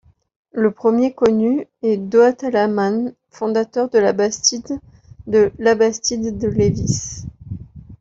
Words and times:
Le 0.53 0.71
premier 0.71 1.13
connu 1.13 1.67
est 1.83 1.97
Doat 1.97 2.37
Alaman, 2.43 3.13
fondateur 3.29 3.87
de 3.91 3.99
la 3.99 4.13
bastide 4.13 4.79
de 5.27 5.51
Labastide-de-Lévis. 5.59 7.25